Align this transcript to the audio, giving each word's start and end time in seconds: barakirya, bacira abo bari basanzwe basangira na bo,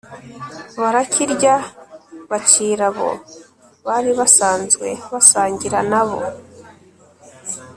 barakirya, 0.81 1.55
bacira 2.29 2.85
abo 2.93 3.09
bari 3.87 4.11
basanzwe 4.19 4.87
basangira 5.13 5.79
na 5.91 6.01
bo, 6.07 6.19